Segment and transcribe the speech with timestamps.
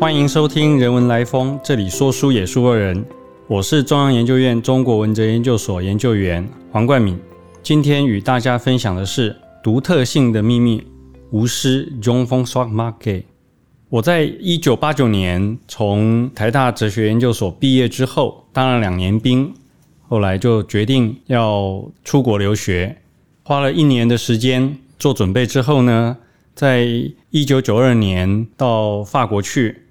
[0.00, 3.04] 欢迎收听《人文来风》，这里说书也说人。
[3.48, 7.18] 我是中央研究院中国文哲研究所研究员黄冠敏。
[7.64, 10.80] 今天与大家分享的是《独特性的秘密》——
[11.32, 13.24] 无师 John von s c h m a r k e
[13.88, 19.52] 我在一九八九年从台大哲学研究所毕业之后，当了两年兵，
[20.08, 22.96] 后来就决定要出国留学，
[23.42, 26.16] 花了一年的时间做准备之后呢，
[26.54, 26.86] 在
[27.30, 29.82] 一九九二年到法国去，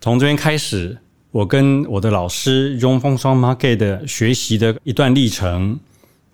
[0.00, 0.98] 从这边开始，
[1.30, 5.78] 我跟我的老师 John von s c h w a r m a r k e 的学习的一段历程。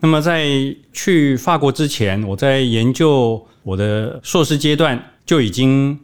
[0.01, 0.47] 那么在
[0.93, 5.99] 去法国之前，我在研究我的硕士阶段就已经。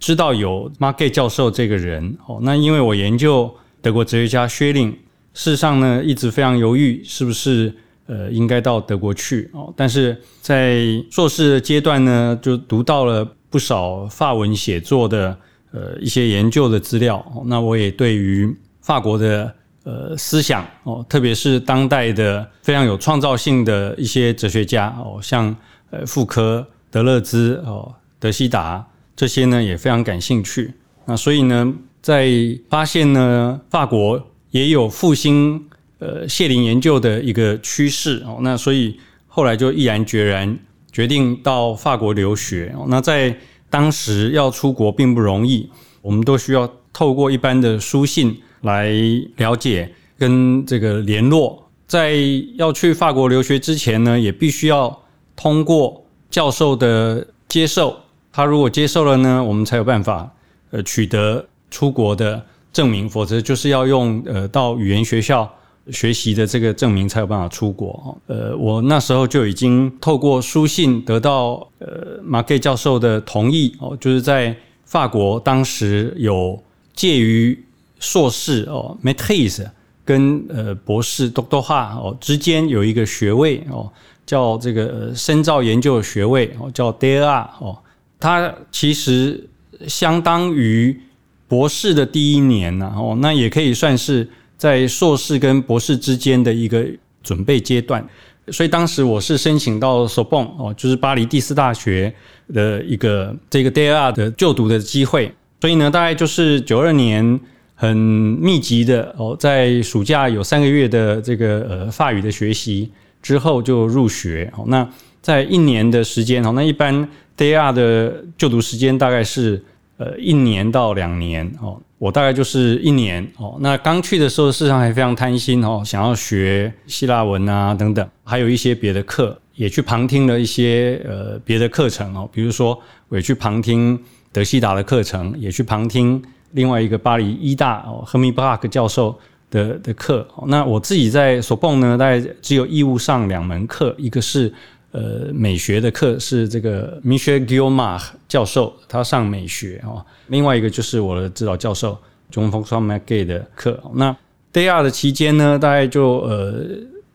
[0.00, 4.92] 知道有 Market 教授这个人哦，那因为我研究德国哲学家薛令，
[5.34, 7.74] 事实上呢一直非常犹豫是不是
[8.06, 15.36] 呃应该到德国去哦，但是在硕士的阶段呢，就读到了不少法文写作的
[15.72, 25.54] 呃一些研究的资料，那我也对于法国的呃思想哦，特别是当代的非常有创造性的一些哲学家哦，像
[25.90, 28.86] 呃傅科、德勒兹哦、德西达。
[29.16, 30.72] 这些呢也非常感兴趣，
[31.04, 32.30] 那所以呢，在
[32.70, 35.60] 发现呢，法国也有复兴
[35.98, 38.96] 呃谢林研究的一个趋势哦，那所以
[39.26, 40.56] 后来就毅然决然
[40.92, 42.72] 决定到法国留学。
[42.86, 43.36] 那在
[43.70, 45.68] 当时要出国并不容易，
[46.02, 48.90] 我们都需要透过一般的书信来
[49.36, 51.64] 了解跟这个联络。
[51.86, 52.14] 在
[52.56, 55.02] 要去法国留学之前呢，也必须要
[55.34, 57.96] 通过教授的接受。
[58.32, 60.30] 他如果接受了呢，我们才有办法
[60.70, 65.50] 呃取得出国的证明，否则就是要用呃到语言学校
[65.92, 68.16] 学习的这个证明才有办法出国。
[68.26, 76.62] 呃，我那时候就已经透过书信得到呃马盖教授的同意哦，就是在法国当时有
[76.94, 77.58] 介于
[77.98, 79.68] 硕士哦 m a t r i s
[80.04, 81.60] 跟呃博士 Doctor
[81.96, 83.90] 哦之间有一个学位哦，
[84.24, 87.78] 叫这个深造研究学位哦，叫 DER 哦。
[88.20, 89.48] 它其实
[89.86, 90.98] 相当于
[91.46, 94.28] 博士的第一年呢，哦，那也可以算是
[94.58, 96.84] 在硕士跟博士之间的一个
[97.22, 98.06] 准备阶段。
[98.48, 102.12] 所以当时我是申请到索邦哦，就是巴黎第四大学
[102.52, 105.32] 的一个这个 DER 的就读的机会。
[105.60, 107.40] 所以呢，大概就是九二年
[107.74, 112.90] 很密集的哦，在暑假有三个月的这个呃法语的学习
[113.22, 114.64] 之后就入学哦。
[114.66, 114.86] 那
[115.22, 117.08] 在一年的时间哦，那一般。
[117.38, 119.62] DAR 的就读时间大概是
[119.96, 123.56] 呃一年到两年哦，我大概就是一年哦。
[123.60, 132.28] 那刚去的时候，事实上还非常贪心哦，想要学希腊文啊等等，还有一些别的课，也去旁听了一些呃别的课程哦。
[132.32, 133.98] 比如说，我也去旁听
[134.32, 136.22] 德西达的课程，也去旁听
[136.52, 139.18] 另外一个巴黎医大哦赫米布拉克教授
[139.50, 140.26] 的的课。
[140.46, 144.52] 那我自己在索邦呢，大概只有义务上两门课，一个是。
[144.90, 150.04] 呃，美学的课是这个 Michel g i l m a r 教授，他上美学哦。
[150.28, 151.96] 另外一个就是我的指导教授
[152.32, 153.78] John f o x m a c g a y 的课。
[153.94, 154.16] 那
[154.52, 156.64] Day 二的期间呢，大概就呃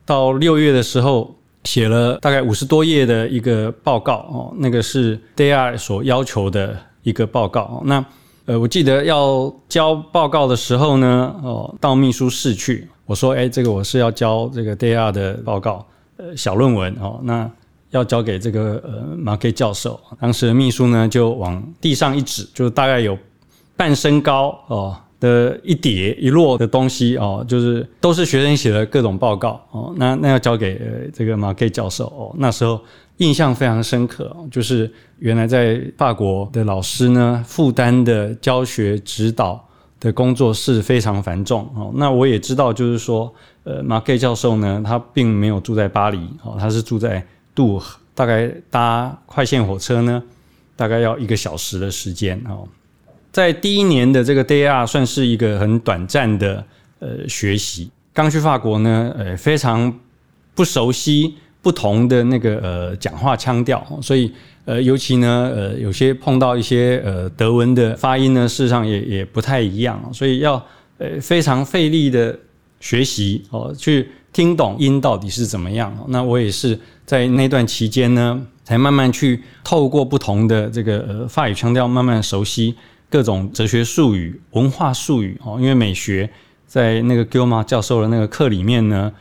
[0.05, 4.53] 到六月的时候，写了大概五十多页的一个报告哦。
[4.57, 7.81] 那个是 Day 二所要求的一个报告。
[7.85, 8.05] 那
[8.45, 17.19] 呃，我记得要交报告的时候呢，哦，到秘书室去，我说，哎，这个我是要交这个 Day 二的报告，呃，小论文哦。
[17.23, 17.49] 那
[17.93, 23.15] 要交给这个呃马克教授，当时的秘书呢就往地上一指，就大概有
[23.77, 32.81] 半身高哦的一叠一摞的东西哦，就是都是学生写的各种报告哦，那那要交给呃这个马克教授哦，那时候
[33.17, 39.63] 印象非常深刻，就是原来在法国的老师呢负担的教学指导
[39.99, 43.31] 的工作是非常繁重哦，那我也知道就是说
[43.65, 47.23] 呃马克教授呢他并没有住在巴黎哦，他是住在。
[47.55, 47.81] 度
[48.15, 50.21] 大概搭快线火车呢，
[50.75, 52.67] 大概要一个小时的时间哦。
[53.31, 56.63] 在第一年的这个 day 二算是一个很短暂的
[56.99, 57.89] 呃学习。
[58.13, 59.99] 刚去法国呢，呃非常
[60.53, 64.31] 不熟悉不同的那个呃讲话腔调，所以
[64.65, 70.63] 呃尤其呢呃有些碰到一些呃德文的发音呢，事实上也也不太一样，所以要
[70.99, 72.37] 呃非常费力的
[72.79, 74.07] 学习哦去。
[74.33, 75.95] 听懂音到底是怎么样？
[76.07, 82.75] 那我也是在那段期间呢，才慢慢去透过不同的这个呃法语腔调，慢慢熟悉
[83.09, 85.57] 各种哲学术语、文化术语哦。
[85.61, 86.29] 因为美学
[86.65, 89.13] 在那个 Gilma 教授的那个课里面呢，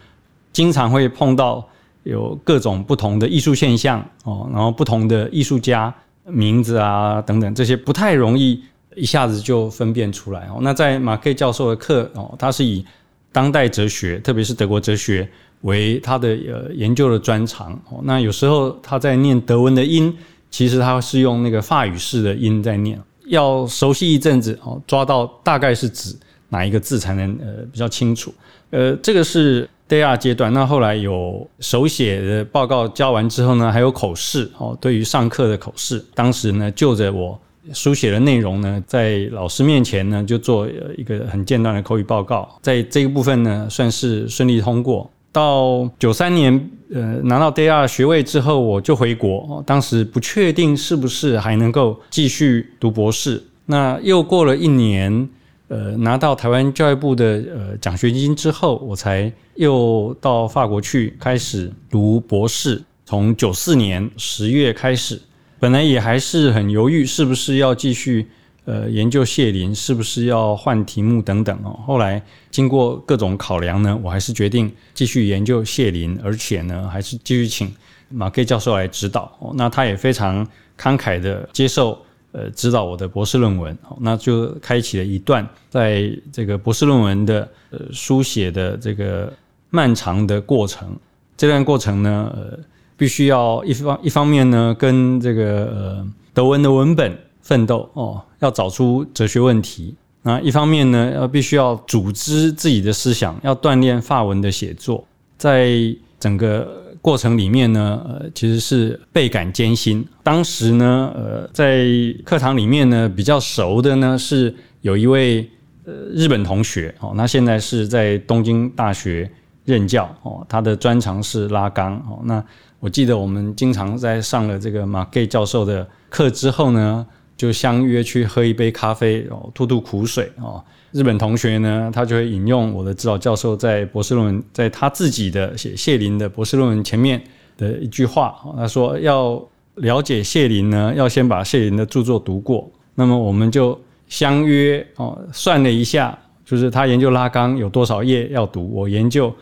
[0.53, 1.69] 经常会碰到
[2.05, 5.95] 有各种不同的艺术现象哦，然后不同的艺术家
[6.25, 8.63] 名字啊等等这些不太容易
[8.97, 10.59] 一下子就分辨出来哦。
[10.63, 12.85] 那在马 K 教授的课哦，他是以
[13.33, 15.27] 当代哲学，特别是德国哲学
[15.63, 17.81] 为他的呃研究的专长。
[18.05, 20.15] 那有时候他在念德文的音，
[20.51, 26.15] 其实他是用那个法语式的音在念，要熟悉一阵子哦，抓到大概是指
[26.51, 28.33] 哪一个字才能呃比较清楚。
[28.71, 30.53] 呃，这个是第二阶段。
[30.53, 37.41] 那后来有手写的报告交完之后呢，还有口试哦，对于上课的口试，当时呢就着我。
[37.73, 45.09] 书写的内容呢，在老师面前呢，就做一个很间断的口语报告，在这一部分呢，算是顺利通过。
[45.31, 49.63] 到九三年，呃，拿到 D 二学位之后，我就回国。
[49.65, 53.43] 当时不确定是不是还能够继续读博士。
[53.67, 55.29] 那又过了一年，
[55.69, 62.83] 呃，拿到台湾教育部的呃奖学金之后，我才又到法国去开始读博士。
[63.07, 65.21] 从九四年十月开始。
[65.63, 68.27] 本来也还是很犹豫，是不是要继续
[68.65, 71.79] 呃研究谢林，是不是要换题目等等哦。
[71.87, 72.21] 后来
[72.51, 77.73] 经过各种考量呢，我还是决定继续研究谢林，而且呢，还是继续请
[78.09, 79.39] 马 K 教授来指导。
[79.55, 80.45] 那他也非常
[80.77, 81.97] 慷慨的接受
[82.33, 83.79] 呃指导我的博士论文。
[84.01, 89.33] 那就开启了一段在这个博士论文的呃书写的这个
[89.71, 90.99] 漫长的过程。
[91.37, 92.59] 这段过程呢，呃。
[93.03, 95.45] 必须要一方一方面呢，跟这个
[95.75, 105.05] 呃德文的文本奋斗哦，要找出哲学问题；那一方面呢，要必须要组织自己的思想，要锻炼法文的写作。
[105.37, 105.73] 在
[106.21, 110.07] 整个过程里面呢，呃，其实是倍感艰辛。
[110.23, 111.89] 当时呢，呃，在
[112.25, 115.51] 课堂里面呢，比较熟的呢是有一位
[115.85, 119.29] 呃日本同学哦，那现在是在东京大学
[119.65, 122.41] 任教哦，他的专长是拉缸哦，那。
[122.83, 127.07] 我记得我们经常在上了这个马 Gay 教授的课之后呢，
[127.37, 130.61] 就相约去喝一杯咖啡，哦，吐吐苦水哦。
[130.91, 137.23] 日本同学呢，他就会引用我的指导教授在博士论文，在他自己的写谢林的博士论文前面
[137.57, 139.41] 的一句话，他说要
[139.77, 142.69] 了解谢林呢，要先把谢林的著作读过。
[142.97, 149.33] 那么我们就相约哦，算了一下，就是他研究拉缸有多少页要读，我研究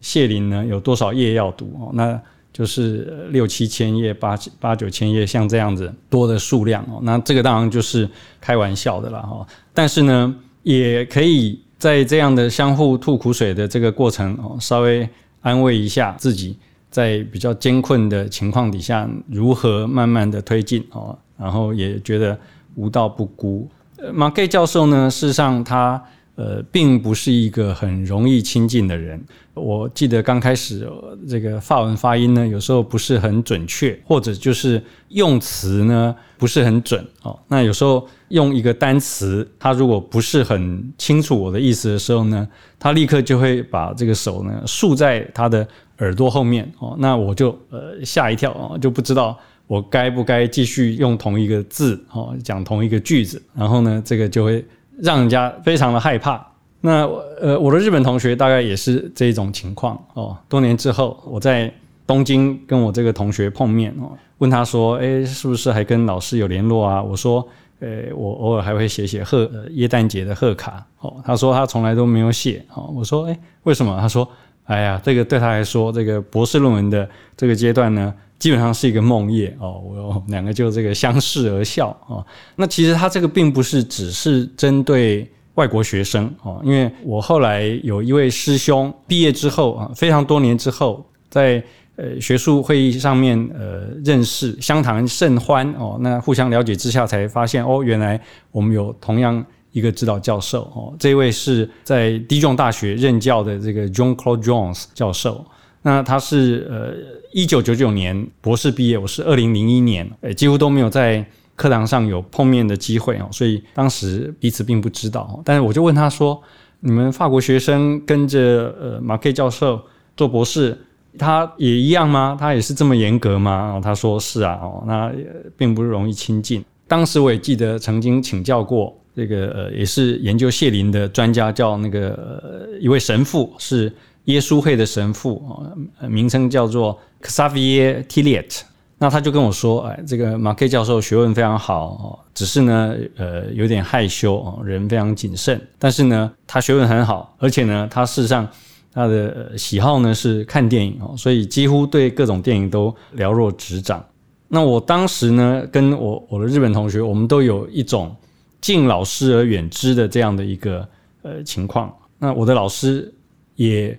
[0.00, 2.20] 谢林呢有多少页要读哦，那。
[2.54, 8.08] 就是六七千页、八八九千页，像这样子多的数量哦，那这个当然就是
[8.40, 9.44] 开玩笑的了哈。
[9.72, 15.08] 但是呢，也可以在这样的相互吐苦水的这个过程哦，稍微
[15.40, 16.56] 安慰一下自己，
[16.90, 22.38] 在比较艰困的情况底下，如何慢慢的推进哦，然后也觉得
[22.76, 23.68] 无道不孤。
[24.12, 26.00] 马盖教授呢，事实上他。
[26.36, 29.22] 呃，并不是一个很容易亲近的人。
[29.54, 30.90] 我记得刚开始
[31.28, 37.38] 这个法文发音呢，有时候不是很准确，或者就是用词呢不是很准哦。
[37.46, 42.48] 那有时候用一个单词，他如果不是很清楚我的意思的时候呢，
[42.80, 45.64] 他立刻就会把这个手呢竖在他的
[45.98, 46.96] 耳朵后面哦。
[46.98, 49.38] 那我就呃吓一跳哦，就不知道
[49.68, 54.64] 我该不该继续用同一个字哦讲同一个句子，然后呢，这个就会。
[54.98, 56.44] 让人家非常的害怕。
[56.80, 57.06] 那
[57.40, 60.36] 呃，我的日本同学大概也是这种情况哦。
[60.48, 61.72] 多年之后，我在
[62.06, 67.46] 东京跟我这个同学碰面哦，问他说：“哎，是不是还跟老师有联络啊？”我说
[67.80, 72.62] ：“呃，我偶尔还会写写贺耶诞节的贺卡。”哦，他说他从来都没有写。
[72.74, 74.28] 哦，我说：“哎，为什么？”他说
[74.64, 82.20] ：“哎呀，这个对他来说，这个博士论文的这个阶段呢。”基本上是一个梦魇哦，我两个就这个相视而笑啊。
[82.56, 91.62] 那其实他这个并不是只是针对外国学生哦，因为我后来有一位师兄毕业之后啊，非常多年之后，在
[91.96, 95.96] 呃学术会议上面呃认识，相谈甚欢哦。
[96.00, 99.42] 那互相了解之下，才发现哦，原来我们有同样
[99.74, 100.94] 一个指导教授哦。
[100.98, 105.44] 这位是在迪中大学任教的这个 John Claude Jones 教授。
[105.82, 106.94] 那他是呃
[107.32, 111.22] 一九九九年博士毕业，我是二零零一年，呃几乎都没有在
[111.56, 115.38] 课堂上有碰面的机会哦，所以当时彼此并不知道。
[115.44, 116.40] 但是我就问他说
[116.80, 119.80] ：“你们法国学生跟着呃马 K 教授
[120.16, 120.76] 做博士，
[121.18, 122.34] 他也一样吗？
[122.40, 125.12] 他也是这么严格吗？”然后他说：“是啊，哦，那
[125.56, 133.92] 并不容易亲近。”当时我也记得曾经请教过这个呃也是研究谢林的专家，叫那个一位神父是。
[134.24, 138.62] 耶稣会的神父啊，名称叫做 Xavier Tillet。
[138.96, 145.60] 那他就跟我说：“哎，这个马 K 教授学问非常好，只是呢，呃，有点害羞哦，人非常谨慎。
[145.78, 148.48] 但是呢，他学问很好，而且呢，他事实上
[148.94, 154.02] 他的喜好呢是看电影哦，所以几乎对各种电影都了若指掌。
[154.48, 158.16] 那我当时呢，跟我我的日本同学，我们都有一种
[158.64, 160.88] 敬老师而远之的这样的一个
[161.20, 161.94] 呃情况。
[162.18, 163.12] 那我的老师
[163.56, 163.94] 也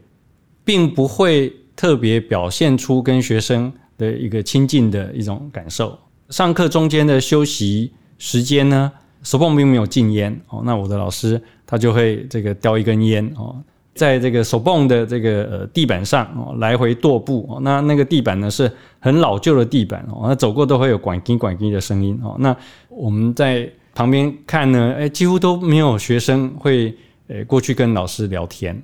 [0.63, 5.95] 并不会特别表现出跟学生的一个亲近的一种感受。
[6.29, 8.91] 上课中间的休息时间呢，
[9.22, 10.63] 手泵并没有禁烟哦。
[10.65, 13.55] 那我的老师他就会这个叼一根烟哦，
[13.93, 17.60] 在这个手泵的这个呃地板上哦来回踱步哦。
[17.62, 22.36] 那那个地板呢是很老旧的地板哦，那走过都会有管叮管叮的声音哦。
[22.39, 22.57] 那
[22.89, 26.95] 我们在旁边看呢，哎，几乎都没有学生会
[27.27, 28.79] 呃过去跟老师聊天。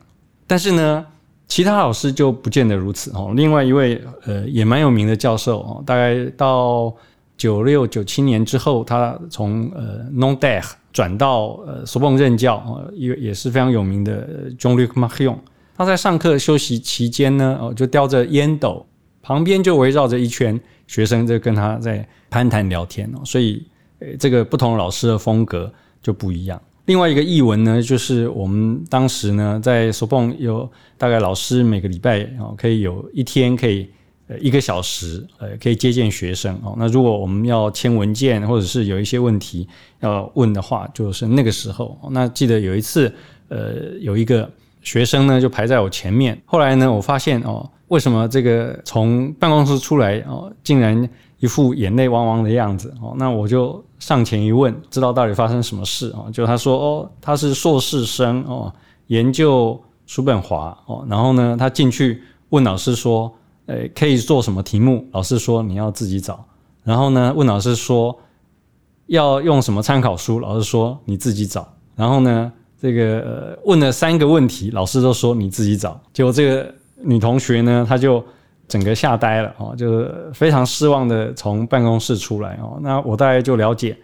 [0.47, 1.05] 但是呢，
[1.47, 3.33] 其他老师就不见得如此哦。
[3.35, 6.91] 另外一位呃也蛮有名的教授哦，大概到。
[7.37, 10.63] 九六九七年之后，他从呃 Non Deh
[10.93, 15.37] 转到呃索邦任教啊，一个也是非常有名的 John Luc Marion。
[15.75, 18.85] 他在上课休息期间呢，哦就叼着烟斗，
[19.23, 23.65] 旁边就围绕着一圈学生在跟他在攀谈聊天哦，所以
[24.19, 26.61] 这个不同老师的风格就不一样。
[26.85, 33.89] 另外一个译文呢，就是我们当时呢在索邦有大概老师每个礼拜哦可以有一天可以。
[34.39, 36.73] 一个小时，呃，可以接见学生哦。
[36.77, 39.67] 那如果我们要签文件，或者是有一些问题
[39.99, 41.99] 要问的话，就是那个时候。
[42.11, 43.13] 那记得有一次，
[43.49, 44.49] 呃，有一个
[44.81, 46.41] 学生呢就排在我前面。
[46.45, 51.09] 后来呢，我发现哦，为什么这个从办公室出来哦，竟然
[51.41, 53.13] 一副眼泪汪汪的样子哦？
[53.17, 56.31] 那我就上前一问，知道到底发生什么事哦？
[56.31, 58.73] 就他说哦，他是硕士生哦，
[59.07, 61.05] 研究叔本华哦。
[61.09, 63.29] 然后呢，他进去问老师说。
[63.95, 65.07] 可以做什么题目？
[65.13, 66.43] 老师说你要自己找。
[66.83, 68.13] 然后呢，问老师说
[69.05, 70.41] 要用什么参考书？
[70.41, 71.65] 老师说你自己找。
[71.95, 75.97] 然后呢，这个问了三个问题，老师都说你自己找。
[76.11, 78.21] 结果这个女同学呢，她就
[78.71, 82.79] 整个吓呆了哦，就非常失望的从办公室出来哦。
[82.81, 83.97] 那我大概就了解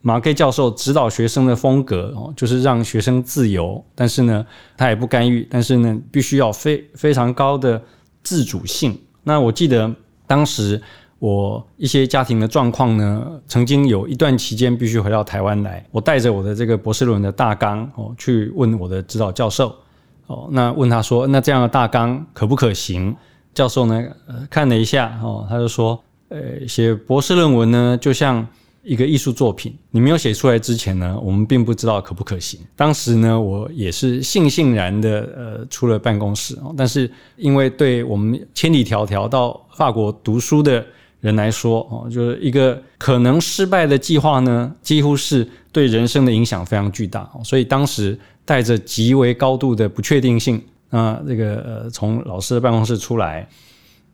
[0.00, 4.46] 马克教授指导学生的风格哦，就是让学生自由，但是呢，
[4.78, 7.78] 他也不干预，但是呢，必须要非非常高的
[8.22, 8.98] 自主性。
[9.22, 9.94] 那我记得
[10.26, 10.80] 当时
[11.18, 19.74] 我一些家庭的状况呢，曾经有一段期间必须回到台湾来，我带着我的这个博士论文的大纲哦，去问我的指导教授
[20.28, 23.14] 哦，那问他说，那这样的大纲可不可行？
[23.54, 28.46] 教授呢，呃，看了一下哦，他就说，呃，写博士论文呢，就像。
[28.86, 32.60] 一个艺术作品，你没有写出来之前呢，我们并不知道可不可行。
[32.76, 36.74] 当时呢，我也是悻悻然的，呃，出了办公室哦。
[36.76, 40.84] 但是，因为对我们千里迢迢到法国读书的
[41.22, 47.26] 人来说，哦，就是一个可能失败的计划呢，几乎是对人生的影响非常巨大。
[47.42, 50.62] 所以当时带着极为高度的不确定性，
[50.94, 53.48] 那这个呃，从老师的办公室出来，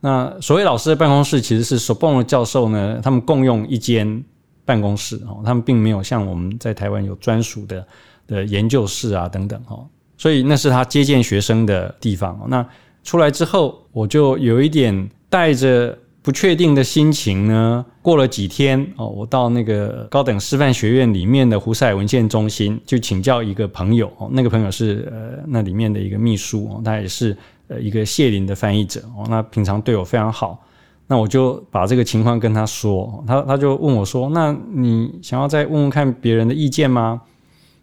[0.01, 4.25] 那所谓老师的办公室其实是索邦的教授呢，他们共用一间。
[4.63, 7.85] 办公室哦，他们并没有像我们在台湾有专属的
[8.29, 9.85] 的研究室啊等等哦，
[10.17, 12.39] 所以那是他接见学生的地方。
[12.47, 12.65] 那
[13.03, 17.85] 出来之后，我就有一点带着不确定的心情呢。
[18.03, 27.37] 过了几天哦，我到那个高等师范学院里面的胡塞文献中心，就请教一个朋友哦，那个朋友是呃那里面的一个秘书哦，他也是
[27.69, 30.59] 呃一个谢林的翻译者哦，那平常对我非常好。
[31.07, 37.21] 那我就把这个情况跟他说，他他就问我说：“那你想要再问问看别人的意见吗？”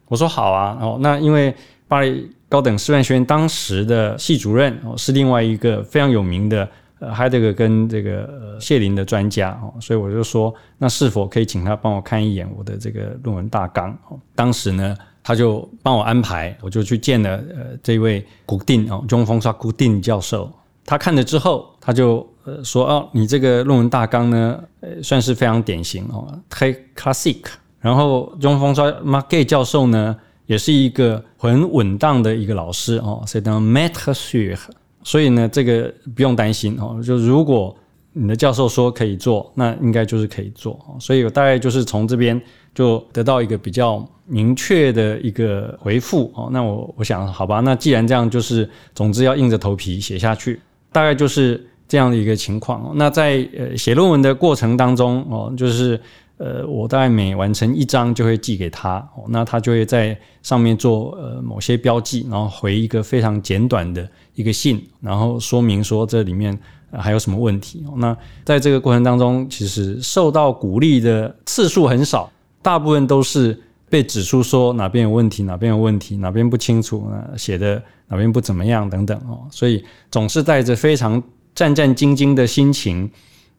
[0.07, 1.53] 我说：“好啊。”哦，那因为
[1.89, 6.65] 巴黎高等师范学院当时的系主任哦是另外一个非常有名的
[6.99, 20.51] 呃海德格跟这个谢林的专家哦，所以我就说：“那是否可以请他帮我看一眼我的这个论文大纲？”哦，当时呢，他就帮我安排，我就去见了呃这位古定哦，中风沙古定教授。
[20.85, 22.27] 他看了之后，他就。
[22.47, 27.43] 呃，说哦，你这个论文大纲呢，呃，算是非常典型哦，太 classic。
[27.81, 34.57] 然后中锋说，Mark 教授呢，也是一个很稳当的一个老师哦，c'est un maître sûr。
[35.07, 37.73] 所以呢，这个不用担心哦，就如果
[38.11, 40.77] 你的教授说可以做，那应该就是可以做。
[40.99, 42.39] 所以我大概就是从这边
[42.75, 46.49] 就得到一个比较明确的一个回复哦。
[46.51, 50.59] 那我我想，好吧，那既然这样，就是总之要硬着头皮写下去，
[50.91, 51.65] 大概就是。
[51.89, 55.97] 这样的一个情况，那在呃写论文的过程当中哦，就是
[56.37, 66.57] 呃我大概每完成一张就会寄给他，那他就会在上面做呃某些标记，然后回一个非常简短的一个信，然后说明说这里面
[66.91, 67.83] 还有什么问题。
[67.97, 68.15] 那
[68.45, 81.21] 在这个过程当中，其实受到鼓励的次数很少，大部分都是被指出说哪边有问题，哪边有问题，哪边不清楚，写的哪边不怎么样等等哦，所以总是带着非常。
[81.57, 83.09] 战战兢兢的心情，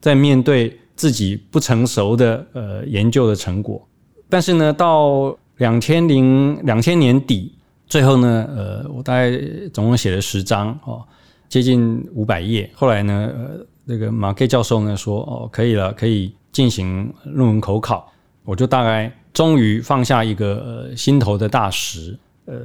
[0.00, 3.80] 在面对自己不成熟的呃研究的成果，
[4.28, 7.54] 但是呢，到两千零两千年底，
[7.86, 9.30] 最后呢，呃，我大概
[9.72, 11.04] 总共写了十章哦，
[11.48, 12.68] 接近五百页。
[12.74, 18.12] 后来呢，呃，那个马 K 教授呢说，哦，可以了，可以进行论文口考。
[18.44, 22.56] 我就大概终于放下一个呃心头的大石，呃，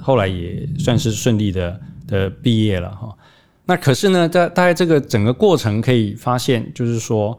[0.00, 3.14] 后来也算是顺利的的毕业了哈。
[3.66, 7.38] 那可是呢，在大概这个整个过程可以发现，就是说。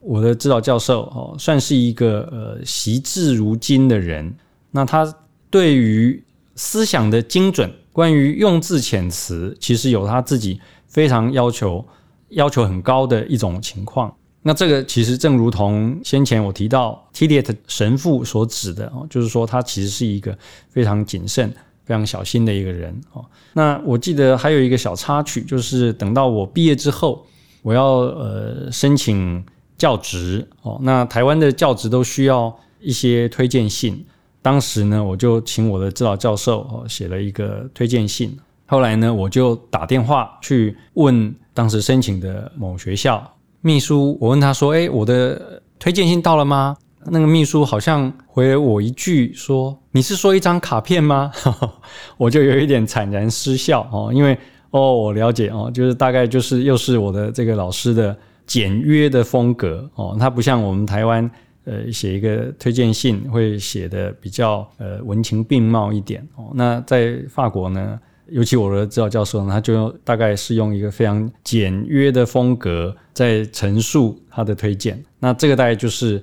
[0.00, 4.34] 我的指导教授哦，算是一个呃习字如金的人。
[4.70, 5.14] 那他
[5.50, 6.22] 对于
[6.56, 11.84] 思想的精准，关于用字遣词，其实有他自己非常要求、
[12.30, 14.14] 要求很高的一种情况。
[14.42, 20.36] 那这个其实正如同先前我提到 t i l i t 神父所指的哦，就是说他其实是一个
[20.70, 21.52] 非常谨慎、
[21.84, 23.22] 非常小心的一个人哦。
[23.52, 27.26] 那我记得还有一个小插曲，就是等到我毕业之后，
[27.60, 29.44] 我要呃申请。
[29.80, 34.04] 教职哦，那台湾的教职都需要一些推荐信。
[34.42, 38.38] 当时呢，我就请我的指导教授哦写了一个推荐信。
[38.66, 43.26] 后来呢，我就打电话去问当时申请的某学校
[43.62, 46.76] 秘书，我问他说：“哎，我的推荐信到了吗？”
[47.10, 51.32] 那个秘书好像回了我一句说：“你是说一张卡片吗？”
[52.18, 54.38] 我就有一点惨然失笑哦，因为
[54.72, 58.14] 哦，我了解哦，就是大概就是又是我的这个老师的。
[58.50, 61.30] 简约的风格哦，它不像我们台湾，
[61.62, 66.50] 呃，写一个推荐信会写的比较呃文情并茂一点哦。
[66.54, 75.00] 那在法国呢，尤其我的指导教授呢，他就大概是用一个非常简约的风格在陈述他的推荐。
[75.20, 76.20] 那这个大概就是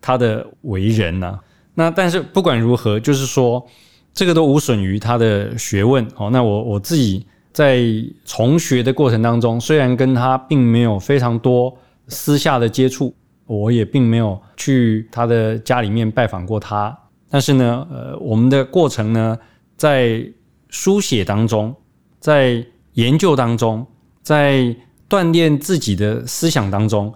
[0.00, 1.38] 他的为人呐。
[1.74, 3.64] 那但是不管如何，就是说
[4.12, 6.28] 这个都无损于他的学问哦。
[6.32, 7.24] 那我我自己。
[7.58, 7.82] 在
[8.24, 13.12] 从学的过程当中，虽然跟他并没有非常多私下的接触，
[13.46, 16.96] 我也并没有去他的家里面拜访过他，
[17.28, 19.36] 但是呢，呃，我们的过程呢，
[19.76, 20.24] 在
[20.68, 21.74] 书写当中，
[22.20, 23.84] 在研究当中，
[24.22, 24.72] 在
[25.08, 27.12] 锻炼自己的思想当中，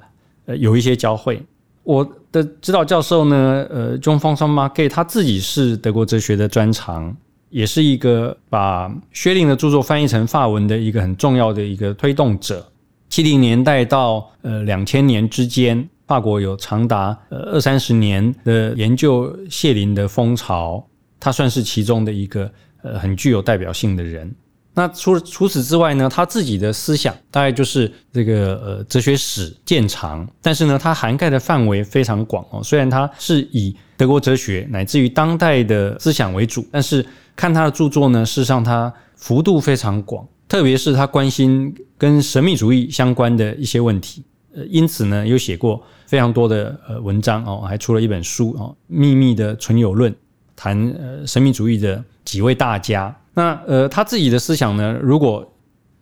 [0.46, 1.40] 呃，有一些交汇。
[1.84, 7.16] 我的指导教授呢，呃，John f o n s o n m a r k e 他自己是德国哲学的专长。
[7.52, 12.66] 也是一个把薛定的著作翻译成法文的一个很重要的一个推动者。
[13.10, 20.82] 七零年代到呃两千年之间，法国有长达呃二三十年的研究谢林的风潮，
[21.20, 22.50] 他算是其中的一个
[22.82, 24.34] 呃很具有代表性的人。
[24.74, 32.62] 那除除此之外呢，他自己的思想大概就是这个呃哲学史见长，但是呢，它涵盖的范围非常广哦。
[32.62, 44.24] 虽然他是以德国哲学乃至于当代的思想为主，但是看他的著作呢，事实上他幅度非常广，特别是他关心跟神秘主义相关的一些问题，
[44.56, 50.10] 呃，因此呢，有写过非常多的呃文章哦，还出了一本书哦，《秘密的存有论》，
[50.56, 53.16] 谈呃神秘主义的几位大家。
[53.34, 55.48] 那呃，他自己的思想呢，如果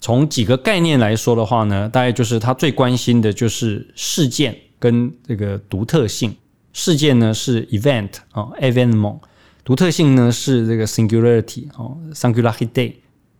[0.00, 6.34] 从几个概念来说的话呢，大概就是他最关心的就是事件跟这个独特性。
[6.72, 9.18] 事件呢是 event 啊，event。
[9.62, 12.94] 独特性呢是这个 singularity 哦，singularity。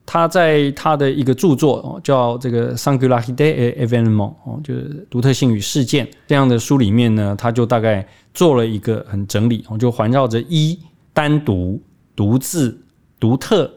[0.07, 10.79] 他在他的一个著作哦，叫这个 singularity evenement 哦，就是独特性与事件这样的书里面呢，他就大概做了一个很整理，哦，就环绕着一
[11.12, 11.81] 单独、
[12.14, 12.77] 独自、
[13.19, 13.73] 独特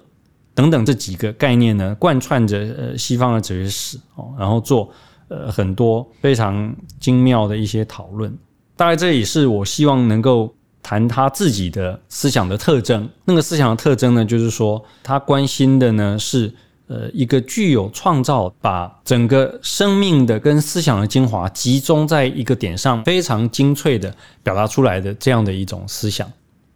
[0.54, 4.90] 等等这几个概念呢，贯穿着呃西方的哲学史哦，然后做
[5.28, 8.36] 呃很多非常精妙的一些讨论。
[8.76, 10.54] 大概这也是我希望能够。
[10.86, 16.54] 谈他自己的思想的特征，那个思想的特征呢，就是说他关心的呢是
[16.88, 26.30] 呃一个具有创造，把整个生命的跟思想的精华集中在一个点上，非常精粹的表达出来的这样的一种思想。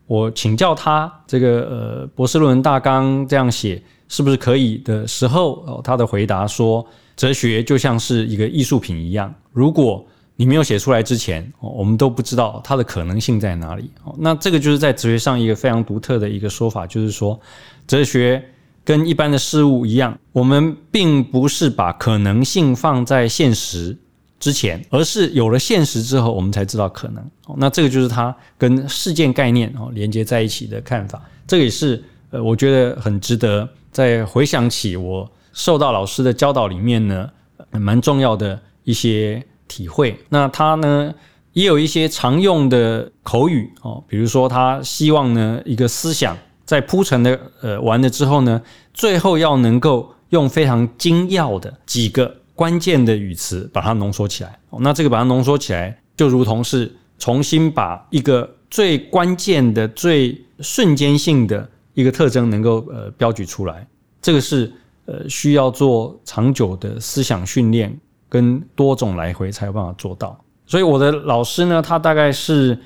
[0.06, 10.08] 我请教他这个呃博士论文大纲这样写是不是可以的时候，哦，他的回答说，哲学就像是一个艺术品一样，如果
[10.40, 13.90] 你没有写出来之前，我们都不知道它的可能性在哪里。
[14.20, 17.40] 那这个就是在哲学上一个非常独特的一个说法，就是说，
[17.88, 18.44] 哲学
[18.86, 23.98] 跟一般的事物一样，我们并不是把可能性放在现实
[24.40, 27.32] 之前，而是有了现实之后，我们才知道可能。
[27.56, 31.20] 那这个就是它跟事件概念哦连接在一起的看法。
[31.48, 37.28] 这也是呃，我觉得很值得在回想起我受到老师的教导里面呢，
[37.72, 39.44] 蛮重要的一些。
[39.68, 41.14] 体会，那他呢
[41.54, 48.62] 也有一些常用的口语哦，比如说他希望呢一个思想在铺陈的呃完了之后呢，
[48.94, 54.60] 最后要能够用非常精要的几个关键的语词把它浓缩起来。
[54.80, 63.88] 那这个把它浓缩起来，就如同是重新把一个最关键的、最瞬间性的一个特征能够呃标举出来。
[64.22, 64.72] 这个是
[65.06, 67.98] 呃需要做长久的思想训练
[68.30, 70.38] 跟多种来回才有办法做到。
[70.66, 72.78] 所以我的老师呢，他大概是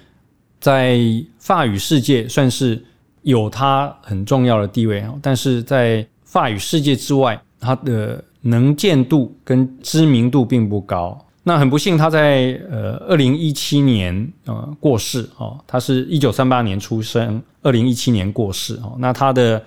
[0.60, 1.00] 在
[1.40, 2.84] 法语世界算是
[3.24, 11.18] 有他很重要的地位但是在法语世界之外，他的能见度跟知名度并不高。
[11.44, 18.96] 那很不幸，他在呃二零一七年呃过世哦，他是一九三八年出生，二零一七年过世哦。
[19.00, 19.64] 那他的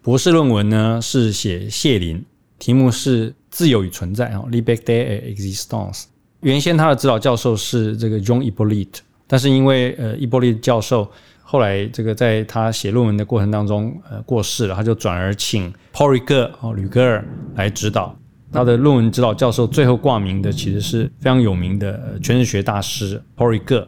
[0.00, 2.24] 博士论文呢是写谢林，
[2.58, 6.04] 题目是自由与存在啊，Liberté et existence。
[6.40, 11.10] 原先他的指导教授是这个 John e b o l i t 但是因为呃 e b o l i t 教授
[11.42, 17.24] 后来这个在他写论文的过程当中呃过世了，他就转而请 Paul Ricoeur 哦吕格尔
[17.56, 18.16] 来指导。
[18.52, 23.86] 他的论文指导教授最后挂名的其实是非常有名的诠释学大师 Paul Ricoeur。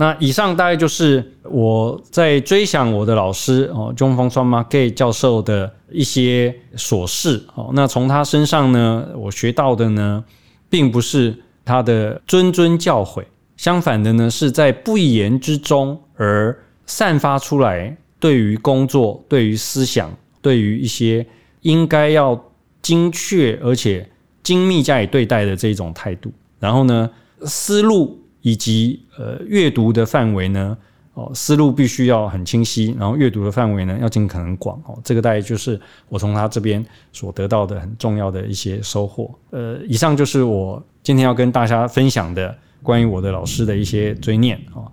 [0.00, 7.70] 那以上大概就是我在追想我的老师哦，John François Mackay 教授的一些琐事哦。
[7.72, 10.24] 那从他身上呢，我学到的呢，
[10.70, 13.24] 并不是他的谆谆教诲，
[13.56, 16.56] 相反的呢，是在不言之中而
[16.86, 21.26] 散发出来对于工作、对于思想、对于一些
[21.62, 22.40] 应该要
[22.80, 24.08] 精确而且
[24.44, 26.30] 精密加以对待的这种态度。
[26.60, 27.10] 然后呢，
[27.42, 28.16] 思路。
[28.42, 30.76] 以及呃阅读的范围呢，
[31.14, 39.34] 哦思路必须要很清晰，然后阅读的范围呢要尽可能广哦，这个大概就是我从他这边所得到的很重要的一些收获。
[39.50, 44.86] 呃，以上就是我今天要跟大家分享的关于我的老师的一些追念啊。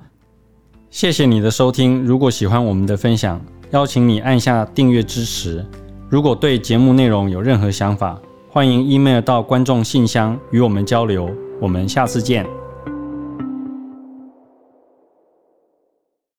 [0.89, 3.39] 谢谢你的收听，如果喜欢我们的分享，
[3.71, 5.65] 邀请你按下订阅支持。
[6.09, 8.17] 如果对节目内容有任何想法，
[8.49, 11.29] 欢迎 email 到观众信箱与我们交流。
[11.59, 12.64] 我们下次见。